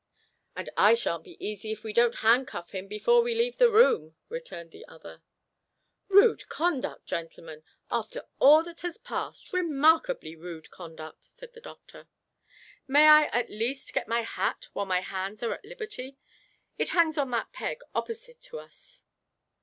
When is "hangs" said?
16.97-17.15